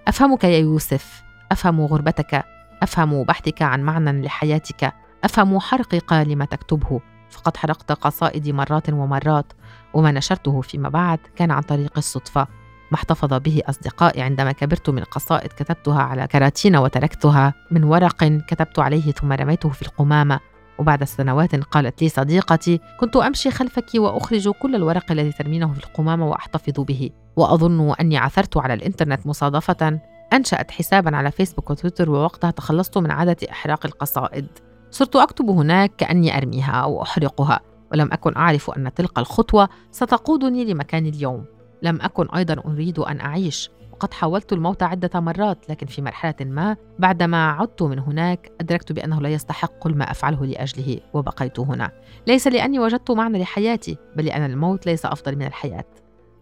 أفهمك 0.07 0.43
يا 0.43 0.57
يوسف 0.59 1.23
أفهم 1.51 1.81
غربتك 1.81 2.43
أفهم 2.83 3.23
بحثك 3.23 3.61
عن 3.61 3.83
معنى 3.83 4.21
لحياتك 4.21 4.93
أفهم 5.23 5.59
حرقك 5.59 6.13
لما 6.13 6.45
تكتبه. 6.45 7.01
فقد 7.29 7.57
حرقت 7.57 7.91
قصائدي 7.91 8.53
مرات 8.53 8.89
ومرات 8.89 9.53
وما 9.93 10.11
نشرته 10.11 10.61
فيما 10.61 10.89
بعد 10.89 11.19
كان 11.35 11.51
عن 11.51 11.61
طريق 11.61 11.93
الصدفة. 11.97 12.47
ما 12.91 12.95
احتفظ 12.95 13.33
به 13.33 13.61
أصدقائي 13.65 14.21
عندما 14.21 14.51
كبرت 14.51 14.89
من 14.89 15.03
قصائد 15.03 15.53
كتبتها 15.53 16.01
على 16.01 16.27
كراتين 16.27 16.75
وتركتها 16.75 17.53
من 17.71 17.83
ورق 17.83 18.23
كتبت 18.23 18.79
عليه 18.79 19.11
ثم 19.11 19.31
رميته 19.31 19.69
في 19.69 19.81
القمامة. 19.81 20.39
وبعد 20.79 21.03
سنوات 21.03 21.55
قالت 21.55 22.01
لي 22.01 22.09
صديقتي 22.09 22.79
كنت 22.99 23.15
أمشي 23.15 23.51
خلفك 23.51 23.89
وأخرج 23.95 24.49
كل 24.49 24.75
الورق 24.75 25.11
الذي 25.11 25.31
ترمينه 25.31 25.73
في 25.73 25.79
القمامة 25.79 26.27
وأحتفظ 26.27 26.79
به. 26.79 27.09
وأظن 27.35 27.93
أني 27.99 28.17
عثرت 28.17 28.57
على 28.57 28.73
الإنترنت 28.73 29.27
مصادفة. 29.27 29.99
أنشأت 30.33 30.71
حسابا 30.71 31.17
على 31.17 31.31
فيسبوك 31.31 31.69
وتويتر 31.69 32.09
ووقتها 32.09 32.51
تخلصت 32.51 32.97
من 32.97 33.11
عادة 33.11 33.37
إحراق 33.51 33.85
القصائد. 33.85 34.47
صرت 34.91 35.15
أكتب 35.15 35.49
هناك 35.49 35.95
كأني 35.95 36.37
أرميها 36.37 36.71
أو 36.71 37.01
أحرقها 37.01 37.59
ولم 37.91 38.09
أكن 38.11 38.35
أعرف 38.35 38.69
أن 38.69 38.93
تلك 38.93 39.19
الخطوة 39.19 39.69
ستقودني 39.91 40.65
لمكان 40.65 41.05
اليوم. 41.05 41.45
لم 41.81 42.01
أكن 42.01 42.29
أيضا 42.35 42.61
أريد 42.65 42.99
أن 42.99 43.19
أعيش. 43.19 43.69
وقد 43.91 44.13
حاولت 44.13 44.53
الموت 44.53 44.83
عدة 44.83 45.19
مرات 45.19 45.69
لكن 45.69 45.87
في 45.87 46.01
مرحلة 46.01 46.35
ما 46.41 46.77
بعدما 46.99 47.51
عدت 47.51 47.83
من 47.83 47.99
هناك 47.99 48.51
أدركت 48.61 48.91
بأنه 48.91 49.21
لا 49.21 49.29
يستحق 49.29 49.87
ما 49.87 50.11
أفعله 50.11 50.45
لأجله 50.45 50.99
وبقيت 51.13 51.59
هنا. 51.59 51.91
ليس 52.27 52.47
لأني 52.47 52.79
وجدت 52.79 53.11
معنى 53.11 53.39
لحياتي 53.39 53.97
بل 54.15 54.25
لأن 54.25 54.51
الموت 54.51 54.85
ليس 54.85 55.05
أفضل 55.05 55.35
من 55.35 55.45
الحياة. 55.45 55.85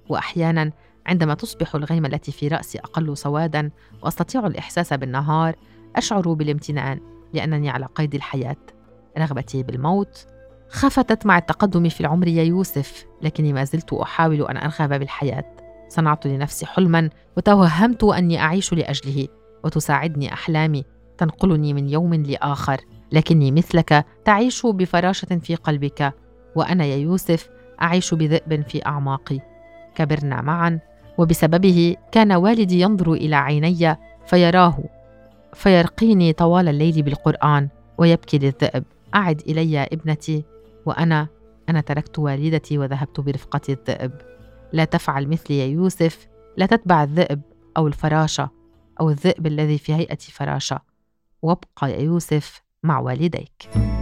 وأحيانا 0.09 0.71
عندما 1.05 1.33
تصبح 1.33 1.75
الغيمة 1.75 2.07
التي 2.07 2.31
في 2.31 2.47
رأسي 2.47 2.79
أقل 2.79 3.17
سوادا 3.17 3.71
وأستطيع 4.03 4.47
الإحساس 4.47 4.93
بالنهار 4.93 5.55
أشعر 5.95 6.33
بالامتنان 6.33 6.99
لأنني 7.33 7.69
على 7.69 7.85
قيد 7.85 8.15
الحياة. 8.15 8.57
رغبتي 9.17 9.63
بالموت 9.63 10.27
خفتت 10.69 11.25
مع 11.25 11.37
التقدم 11.37 11.89
في 11.89 12.01
العمر 12.01 12.27
يا 12.27 12.43
يوسف 12.43 13.05
لكني 13.21 13.53
ما 13.53 13.63
زلت 13.63 13.93
أحاول 13.93 14.41
أن 14.41 14.57
أرغب 14.57 14.99
بالحياة. 14.99 15.43
صنعت 15.89 16.27
لنفسي 16.27 16.65
حلما 16.65 17.09
وتوهمت 17.37 18.03
أني 18.03 18.39
أعيش 18.39 18.73
لأجله 18.73 19.27
وتساعدني 19.63 20.33
أحلامي 20.33 20.83
تنقلني 21.17 21.73
من 21.73 21.89
يوم 21.89 22.13
لآخر. 22.13 22.77
لكني 23.11 23.51
مثلك 23.51 24.05
تعيش 24.25 24.65
بفراشة 24.65 25.39
في 25.43 25.55
قلبك 25.55 26.13
وأنا 26.55 26.85
يا 26.85 26.95
يوسف 26.95 27.49
أعيش 27.81 28.13
بذئب 28.13 28.67
في 28.67 28.85
أعماقي. 28.85 29.39
كبرنا 29.95 30.41
معا 30.41 30.79
وبسببه 31.17 31.95
كان 32.11 32.31
والدي 32.31 32.81
ينظر 32.81 33.13
إلى 33.13 33.35
عيني 33.35 33.97
فيراه 34.25 34.77
فيرقيني 35.53 36.33
طوال 36.33 36.67
الليل 36.67 37.01
بالقرآن 37.01 37.69
ويبكي 37.97 38.37
للذئب. 38.37 38.83
أعد 39.15 39.41
إلي 39.47 39.71
يا 39.71 39.93
ابنتي. 39.93 40.43
وأنا 40.89 41.27
أنا 41.69 41.81
تركت 41.81 42.19
والدتي 42.19 42.77
وذهبت 42.77 43.19
برفقة 43.19 43.61
الذئب. 43.69 44.11
لا 44.73 44.85
تفعل 44.85 45.27
مثلي 45.27 45.59
يا 45.59 45.65
يوسف. 45.65 46.27
لا 46.57 46.65
تتبع 46.65 47.03
الذئب 47.03 47.41
أو 47.77 47.87
الفراشة 47.87 48.49
أو 48.99 49.09
الذئب 49.09 49.47
الذي 49.47 49.77
في 49.77 49.93
هيئة 49.93 50.17
فراشة. 50.17 50.79
وابقى 51.41 51.91
يا 51.91 51.97
يوسف 51.97 52.61
مع 52.83 52.99
والديك. 52.99 53.98